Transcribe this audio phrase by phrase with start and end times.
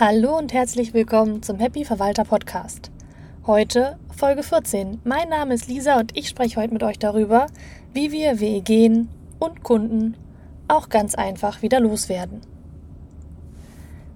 [0.00, 2.92] Hallo und herzlich willkommen zum Happy Verwalter Podcast.
[3.48, 5.00] Heute Folge 14.
[5.02, 7.48] Mein Name ist Lisa und ich spreche heute mit euch darüber,
[7.94, 9.08] wie wir WEGen
[9.40, 10.16] und Kunden
[10.68, 12.42] auch ganz einfach wieder loswerden.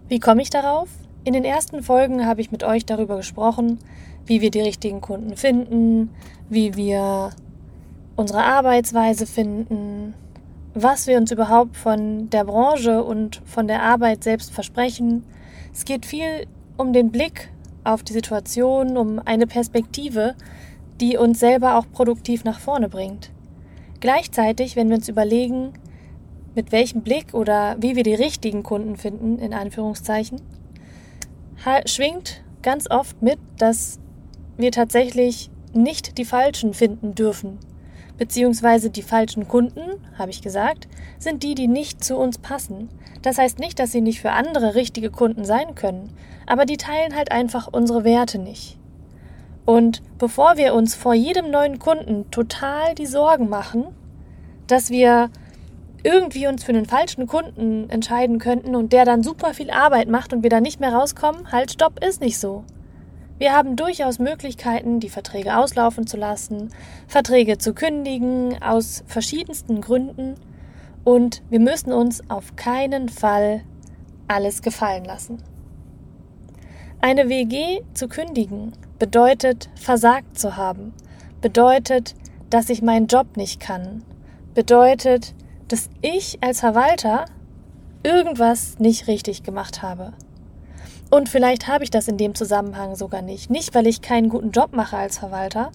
[0.08, 0.88] Wie komme ich darauf?
[1.24, 3.80] In den ersten Folgen habe ich mit euch darüber gesprochen,
[4.24, 6.10] wie wir die richtigen Kunden finden,
[6.48, 7.30] wie wir
[8.14, 10.14] unsere Arbeitsweise finden,
[10.74, 15.24] was wir uns überhaupt von der Branche und von der Arbeit selbst versprechen,
[15.72, 16.46] es geht viel
[16.76, 17.50] um den Blick
[17.84, 20.34] auf die Situation, um eine Perspektive,
[21.00, 23.30] die uns selber auch produktiv nach vorne bringt.
[24.00, 25.72] Gleichzeitig, wenn wir uns überlegen,
[26.54, 30.40] mit welchem Blick oder wie wir die richtigen Kunden finden, in Anführungszeichen,
[31.86, 33.98] schwingt ganz oft mit, dass
[34.56, 37.58] wir tatsächlich nicht die falschen finden dürfen
[38.22, 39.80] beziehungsweise die falschen Kunden,
[40.16, 40.86] habe ich gesagt,
[41.18, 42.88] sind die, die nicht zu uns passen.
[43.20, 46.08] Das heißt nicht, dass sie nicht für andere richtige Kunden sein können,
[46.46, 48.78] aber die teilen halt einfach unsere Werte nicht.
[49.66, 53.86] Und bevor wir uns vor jedem neuen Kunden total die Sorgen machen,
[54.68, 55.28] dass wir
[56.04, 60.32] irgendwie uns für einen falschen Kunden entscheiden könnten und der dann super viel Arbeit macht
[60.32, 62.62] und wir da nicht mehr rauskommen, halt, stopp, ist nicht so.
[63.42, 66.70] Wir haben durchaus Möglichkeiten, die Verträge auslaufen zu lassen,
[67.08, 70.36] Verträge zu kündigen, aus verschiedensten Gründen.
[71.02, 73.62] Und wir müssen uns auf keinen Fall
[74.28, 75.42] alles gefallen lassen.
[77.00, 80.94] Eine WG zu kündigen bedeutet versagt zu haben,
[81.40, 82.14] bedeutet,
[82.48, 84.04] dass ich meinen Job nicht kann,
[84.54, 85.34] bedeutet,
[85.66, 87.24] dass ich als Verwalter
[88.04, 90.12] irgendwas nicht richtig gemacht habe.
[91.14, 93.50] Und vielleicht habe ich das in dem Zusammenhang sogar nicht.
[93.50, 95.70] Nicht, weil ich keinen guten Job mache als Verwalter,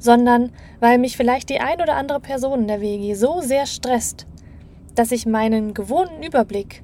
[0.00, 4.26] sondern weil mich vielleicht die ein oder andere Person in der WG so sehr stresst,
[4.96, 6.82] dass ich meinen gewohnten Überblick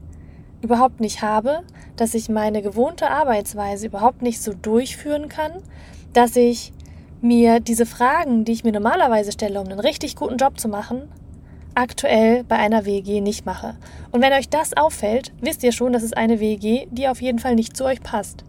[0.63, 1.65] überhaupt nicht habe,
[1.97, 5.51] dass ich meine gewohnte Arbeitsweise überhaupt nicht so durchführen kann,
[6.13, 6.73] dass ich
[7.21, 11.09] mir diese Fragen, die ich mir normalerweise stelle, um einen richtig guten Job zu machen,
[11.77, 13.77] aktuell bei einer WG nicht mache.
[14.11, 17.39] Und wenn euch das auffällt, wisst ihr schon, dass es eine WG, die auf jeden
[17.39, 18.45] Fall nicht zu euch passt.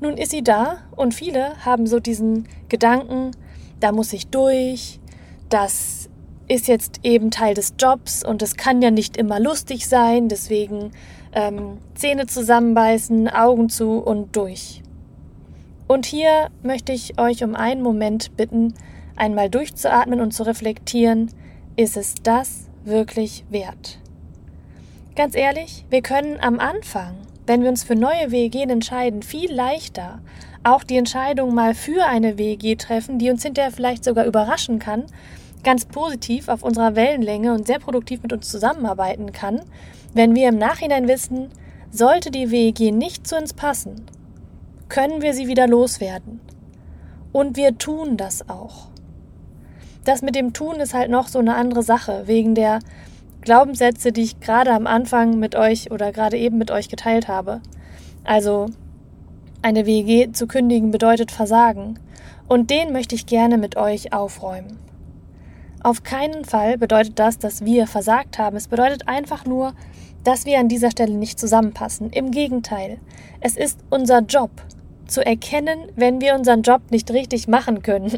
[0.00, 3.30] Nun ist sie da und viele haben so diesen Gedanken,
[3.80, 4.98] da muss ich durch,
[5.48, 6.10] das
[6.48, 10.90] ist jetzt eben Teil des Jobs und es kann ja nicht immer lustig sein, deswegen
[11.32, 14.82] ähm, Zähne zusammenbeißen, Augen zu und durch.
[15.86, 18.74] Und hier möchte ich euch um einen Moment bitten,
[19.16, 21.30] einmal durchzuatmen und zu reflektieren,
[21.76, 23.98] ist es das wirklich wert?
[25.16, 30.20] Ganz ehrlich, wir können am Anfang, wenn wir uns für neue WG entscheiden, viel leichter
[30.62, 35.04] auch die Entscheidung mal für eine WG treffen, die uns hinterher vielleicht sogar überraschen kann,
[35.62, 39.60] ganz positiv auf unserer Wellenlänge und sehr produktiv mit uns zusammenarbeiten kann,
[40.14, 41.50] wenn wir im Nachhinein wissen,
[41.90, 44.06] sollte die WG nicht zu uns passen,
[44.88, 46.40] können wir sie wieder loswerden.
[47.32, 48.93] Und wir tun das auch
[50.04, 52.80] das mit dem Tun ist halt noch so eine andere Sache, wegen der
[53.40, 57.60] Glaubenssätze, die ich gerade am Anfang mit euch oder gerade eben mit euch geteilt habe.
[58.24, 58.66] Also,
[59.62, 61.98] eine WG zu kündigen bedeutet Versagen.
[62.48, 64.78] Und den möchte ich gerne mit euch aufräumen.
[65.82, 68.56] Auf keinen Fall bedeutet das, dass wir versagt haben.
[68.56, 69.74] Es bedeutet einfach nur,
[70.22, 72.10] dass wir an dieser Stelle nicht zusammenpassen.
[72.10, 72.98] Im Gegenteil,
[73.40, 74.50] es ist unser Job
[75.06, 78.12] zu erkennen, wenn wir unseren Job nicht richtig machen können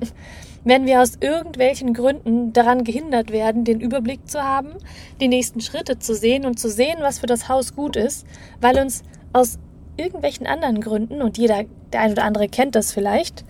[0.67, 4.73] wenn wir aus irgendwelchen Gründen daran gehindert werden, den Überblick zu haben,
[5.21, 8.27] die nächsten Schritte zu sehen und zu sehen, was für das Haus gut ist,
[8.61, 9.61] weil uns aus
[9.97, 13.45] irgendwelchen anderen Gründen, und jeder, der ein oder andere kennt das vielleicht,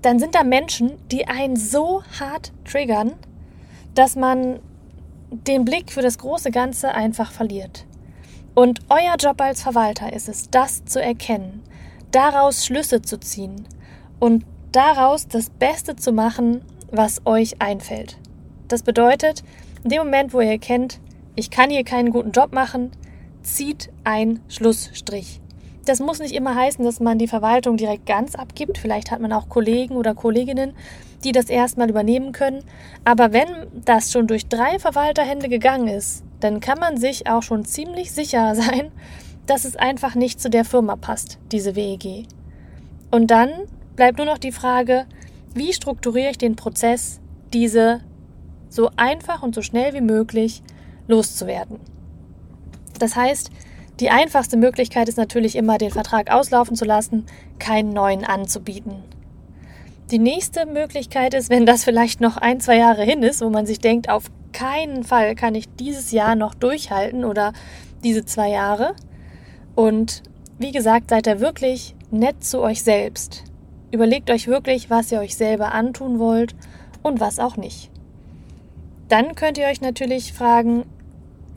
[0.00, 3.12] dann sind da Menschen, die einen so hart triggern,
[3.94, 4.60] dass man
[5.30, 7.84] den Blick für das große Ganze einfach verliert.
[8.54, 11.62] Und euer Job als Verwalter ist es, das zu erkennen,
[12.12, 13.68] daraus Schlüsse zu ziehen
[14.18, 18.18] und daraus das Beste zu machen, was euch einfällt.
[18.68, 19.42] Das bedeutet,
[19.84, 21.00] in dem Moment, wo ihr erkennt,
[21.36, 22.90] ich kann hier keinen guten Job machen,
[23.42, 25.40] zieht ein Schlussstrich.
[25.84, 28.76] Das muss nicht immer heißen, dass man die Verwaltung direkt ganz abgibt.
[28.76, 30.74] Vielleicht hat man auch Kollegen oder Kolleginnen,
[31.24, 32.62] die das erstmal übernehmen können.
[33.04, 33.48] Aber wenn
[33.86, 38.54] das schon durch drei Verwalterhände gegangen ist, dann kann man sich auch schon ziemlich sicher
[38.56, 38.92] sein,
[39.46, 42.26] dass es einfach nicht zu der Firma passt, diese WEG.
[43.10, 43.50] Und dann
[43.98, 45.06] bleibt nur noch die Frage,
[45.54, 47.18] wie strukturiere ich den Prozess,
[47.52, 48.00] diese
[48.68, 50.62] so einfach und so schnell wie möglich
[51.08, 51.80] loszuwerden.
[53.00, 53.50] Das heißt,
[53.98, 57.26] die einfachste Möglichkeit ist natürlich immer, den Vertrag auslaufen zu lassen,
[57.58, 59.02] keinen neuen anzubieten.
[60.12, 63.66] Die nächste Möglichkeit ist, wenn das vielleicht noch ein, zwei Jahre hin ist, wo man
[63.66, 67.52] sich denkt, auf keinen Fall kann ich dieses Jahr noch durchhalten oder
[68.04, 68.94] diese zwei Jahre
[69.74, 70.22] und
[70.60, 73.42] wie gesagt, seid ihr wirklich nett zu euch selbst.
[73.90, 76.54] Überlegt euch wirklich, was ihr euch selber antun wollt
[77.02, 77.90] und was auch nicht.
[79.08, 80.84] Dann könnt ihr euch natürlich fragen,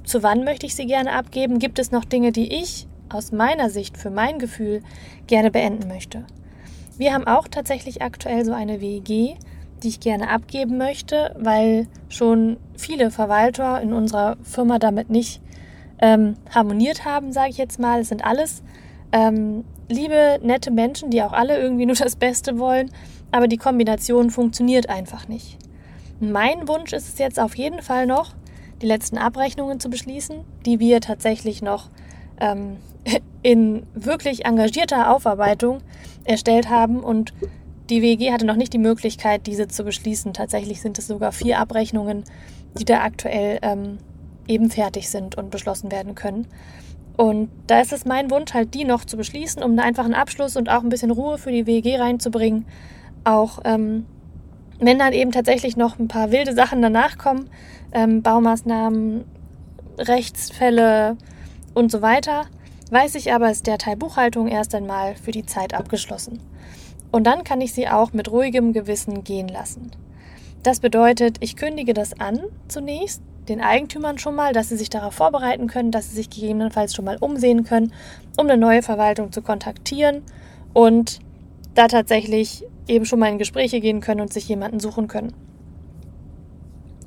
[0.03, 1.59] zu wann möchte ich sie gerne abgeben?
[1.59, 4.81] Gibt es noch Dinge, die ich aus meiner Sicht für mein Gefühl
[5.27, 6.25] gerne beenden möchte?
[6.97, 9.37] Wir haben auch tatsächlich aktuell so eine WEG,
[9.83, 15.41] die ich gerne abgeben möchte, weil schon viele Verwalter in unserer Firma damit nicht
[15.99, 18.01] ähm, harmoniert haben, sage ich jetzt mal.
[18.01, 18.63] Es sind alles
[19.11, 22.91] ähm, liebe, nette Menschen, die auch alle irgendwie nur das Beste wollen,
[23.31, 25.57] aber die Kombination funktioniert einfach nicht.
[26.19, 28.33] Mein Wunsch ist es jetzt auf jeden Fall noch,
[28.81, 31.89] die letzten Abrechnungen zu beschließen, die wir tatsächlich noch
[32.39, 32.77] ähm,
[33.43, 35.79] in wirklich engagierter Aufarbeitung
[36.23, 37.33] erstellt haben und
[37.89, 40.33] die WG hatte noch nicht die Möglichkeit, diese zu beschließen.
[40.33, 42.23] Tatsächlich sind es sogar vier Abrechnungen,
[42.79, 43.97] die da aktuell ähm,
[44.47, 46.47] eben fertig sind und beschlossen werden können.
[47.21, 50.69] Und da ist es mein Wunsch, halt die noch zu beschließen, um einen Abschluss und
[50.69, 52.65] auch ein bisschen Ruhe für die WG reinzubringen.
[53.25, 54.07] Auch ähm,
[54.79, 57.47] wenn dann eben tatsächlich noch ein paar wilde Sachen danach kommen,
[57.91, 59.25] ähm, Baumaßnahmen,
[59.99, 61.15] Rechtsfälle
[61.75, 62.45] und so weiter,
[62.89, 66.39] weiß ich aber, ist der Teil Buchhaltung erst einmal für die Zeit abgeschlossen.
[67.11, 69.91] Und dann kann ich sie auch mit ruhigem Gewissen gehen lassen.
[70.63, 75.15] Das bedeutet, ich kündige das an zunächst, den Eigentümern schon mal, dass sie sich darauf
[75.15, 77.91] vorbereiten können, dass sie sich gegebenenfalls schon mal umsehen können,
[78.37, 80.21] um eine neue Verwaltung zu kontaktieren
[80.73, 81.19] und
[81.73, 85.33] da tatsächlich eben schon mal in Gespräche gehen können und sich jemanden suchen können.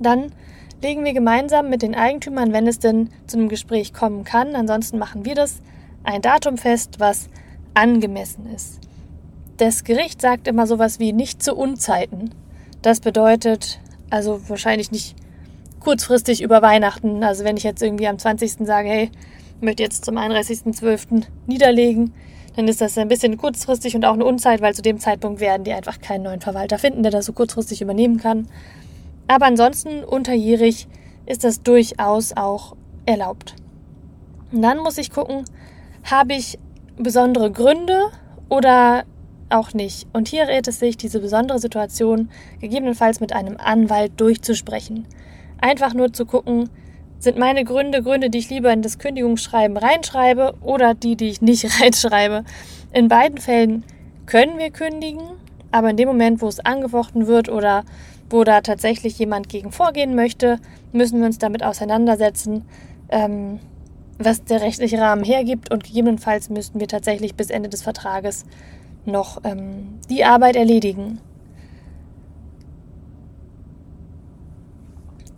[0.01, 0.33] Dann
[0.83, 4.99] legen wir gemeinsam mit den Eigentümern, wenn es denn zu einem Gespräch kommen kann, ansonsten
[4.99, 5.61] machen wir das,
[6.03, 7.29] ein Datum fest, was
[7.75, 8.81] angemessen ist.
[9.57, 12.31] Das Gericht sagt immer sowas wie nicht zu Unzeiten.
[12.85, 15.17] Das bedeutet also wahrscheinlich nicht
[15.81, 17.25] kurzfristig über Weihnachten.
[17.25, 18.67] Also wenn ich jetzt irgendwie am 20.
[18.67, 19.11] sage, hey,
[19.57, 21.23] ich möchte jetzt zum 31.12.
[21.47, 22.13] niederlegen,
[22.57, 25.65] dann ist das ein bisschen kurzfristig und auch eine Unzeit, weil zu dem Zeitpunkt werden
[25.65, 28.49] die einfach keinen neuen Verwalter finden, der das so kurzfristig übernehmen kann.
[29.29, 30.87] Aber ansonsten unterjährig
[31.25, 32.77] ist das durchaus auch
[33.07, 33.55] erlaubt.
[34.53, 35.47] Und dann muss ich gucken,
[36.05, 36.59] habe ich
[36.99, 38.11] besondere Gründe
[38.51, 39.05] oder
[39.55, 40.07] auch nicht.
[40.13, 42.29] Und hier rät es sich, diese besondere Situation
[42.61, 45.07] gegebenenfalls mit einem Anwalt durchzusprechen.
[45.61, 46.69] Einfach nur zu gucken,
[47.19, 51.41] sind meine Gründe Gründe, die ich lieber in das Kündigungsschreiben reinschreibe oder die, die ich
[51.41, 52.45] nicht reinschreibe.
[52.93, 53.85] In beiden Fällen
[54.27, 55.23] können wir kündigen,
[55.71, 57.85] aber in dem Moment, wo es angefochten wird oder
[58.31, 60.59] wo da tatsächlich jemand gegen vorgehen möchte,
[60.93, 62.65] müssen wir uns damit auseinandersetzen,
[63.09, 63.59] ähm,
[64.19, 68.45] was der rechtliche Rahmen hergibt und gegebenenfalls müssten wir tatsächlich bis Ende des Vertrages
[69.07, 71.21] noch ähm, die Arbeit erledigen.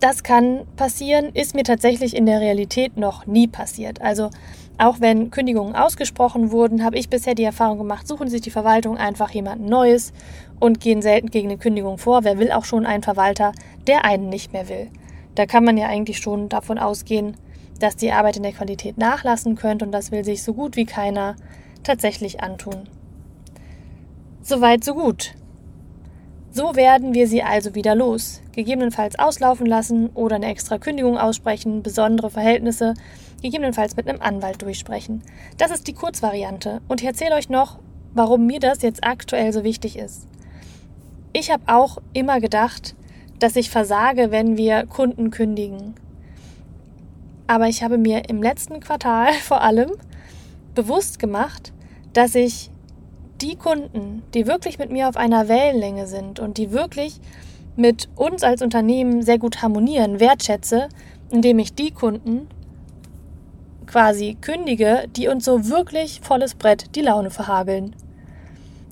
[0.00, 4.02] Das kann passieren, ist mir tatsächlich in der Realität noch nie passiert.
[4.02, 4.30] Also
[4.78, 8.98] auch wenn Kündigungen ausgesprochen wurden, habe ich bisher die Erfahrung gemacht, suchen sich die Verwaltung
[8.98, 10.12] einfach jemanden Neues
[10.60, 12.24] und gehen selten gegen eine Kündigung vor.
[12.24, 13.52] Wer will auch schon einen Verwalter,
[13.86, 14.88] der einen nicht mehr will?
[15.34, 17.36] Da kann man ja eigentlich schon davon ausgehen,
[17.80, 20.86] dass die Arbeit in der Qualität nachlassen könnte und das will sich so gut wie
[20.86, 21.36] keiner
[21.82, 22.88] tatsächlich antun.
[24.48, 25.34] Soweit, so gut.
[26.52, 31.82] So werden wir sie also wieder los, gegebenenfalls auslaufen lassen oder eine extra Kündigung aussprechen,
[31.82, 32.94] besondere Verhältnisse
[33.42, 35.24] gegebenenfalls mit einem Anwalt durchsprechen.
[35.58, 37.80] Das ist die Kurzvariante und ich erzähle euch noch,
[38.14, 40.28] warum mir das jetzt aktuell so wichtig ist.
[41.32, 42.94] Ich habe auch immer gedacht,
[43.40, 45.96] dass ich versage, wenn wir Kunden kündigen.
[47.48, 49.90] Aber ich habe mir im letzten Quartal vor allem
[50.76, 51.72] bewusst gemacht,
[52.12, 52.70] dass ich
[53.40, 57.20] die Kunden, die wirklich mit mir auf einer Wellenlänge sind und die wirklich
[57.76, 60.88] mit uns als Unternehmen sehr gut harmonieren, wertschätze,
[61.30, 62.48] indem ich die Kunden
[63.86, 67.94] quasi kündige, die uns so wirklich volles Brett die Laune verhageln.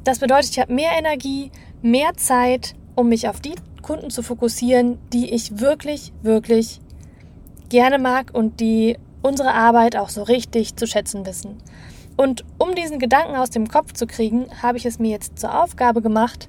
[0.04, 1.50] Das bedeutet, ich habe mehr Energie,
[1.82, 6.80] mehr Zeit, um mich auf die Kunden zu fokussieren, die ich wirklich, wirklich
[7.68, 11.56] gerne mag und die unsere Arbeit auch so richtig zu schätzen wissen.
[12.16, 15.62] Und um diesen Gedanken aus dem Kopf zu kriegen, habe ich es mir jetzt zur
[15.62, 16.48] Aufgabe gemacht,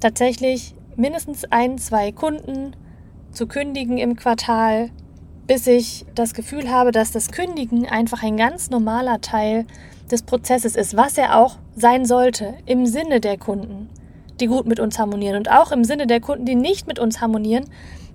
[0.00, 2.76] tatsächlich mindestens ein, zwei Kunden
[3.30, 4.90] zu kündigen im Quartal,
[5.46, 9.66] bis ich das Gefühl habe, dass das Kündigen einfach ein ganz normaler Teil
[10.10, 13.88] des Prozesses ist, was er auch sein sollte, im Sinne der Kunden,
[14.40, 17.20] die gut mit uns harmonieren und auch im Sinne der Kunden, die nicht mit uns
[17.20, 17.64] harmonieren,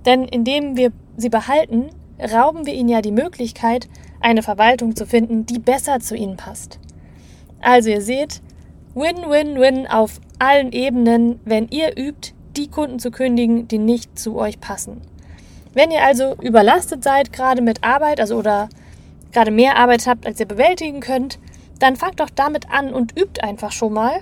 [0.05, 5.45] denn indem wir sie behalten, rauben wir ihnen ja die Möglichkeit, eine Verwaltung zu finden,
[5.45, 6.79] die besser zu ihnen passt.
[7.61, 8.41] Also ihr seht,
[8.95, 14.59] Win-Win-Win auf allen Ebenen, wenn ihr übt, die Kunden zu kündigen, die nicht zu euch
[14.59, 15.01] passen.
[15.73, 18.69] Wenn ihr also überlastet seid, gerade mit Arbeit, also oder
[19.31, 21.37] gerade mehr Arbeit habt, als ihr bewältigen könnt,
[21.79, 24.21] dann fangt doch damit an und übt einfach schon mal,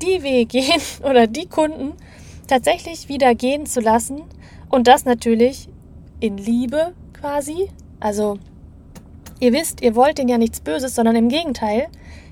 [0.00, 0.62] die Wege
[1.02, 1.92] oder die Kunden
[2.46, 4.22] tatsächlich wieder gehen zu lassen
[4.70, 5.68] und das natürlich
[6.20, 7.68] in Liebe quasi.
[8.00, 8.38] Also
[9.40, 11.86] ihr wisst, ihr wollt denen ja nichts Böses, sondern im Gegenteil,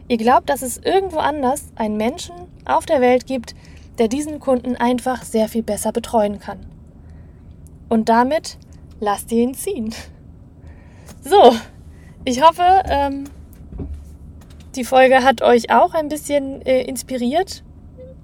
[0.08, 2.34] ihr glaubt, dass es irgendwo anders einen Menschen
[2.64, 3.54] auf der Welt gibt,
[3.98, 6.58] der diesen Kunden einfach sehr viel besser betreuen kann.
[7.88, 8.58] Und damit
[9.00, 9.94] lasst ihr ihn ziehen.
[11.22, 11.52] So,
[12.24, 13.24] ich hoffe, ähm,
[14.76, 17.64] die Folge hat euch auch ein bisschen äh, inspiriert.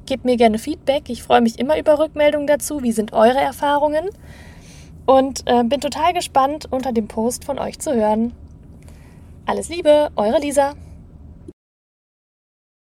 [0.06, 1.08] Gebt mir gerne Feedback.
[1.08, 2.82] Ich freue mich immer über Rückmeldungen dazu.
[2.84, 4.08] Wie sind eure Erfahrungen?
[5.04, 8.34] Und äh, bin total gespannt, unter dem Post von euch zu hören.
[9.44, 10.74] Alles Liebe, eure Lisa.